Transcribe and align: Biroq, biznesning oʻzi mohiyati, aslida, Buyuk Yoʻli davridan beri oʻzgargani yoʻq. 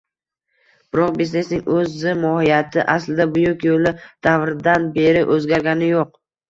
Biroq, 0.95 1.11
biznesning 1.19 1.61
oʻzi 1.75 2.15
mohiyati, 2.23 2.83
aslida, 2.97 3.31
Buyuk 3.39 3.69
Yoʻli 3.71 3.95
davridan 4.31 4.93
beri 5.01 5.27
oʻzgargani 5.39 5.97
yoʻq. 5.97 6.17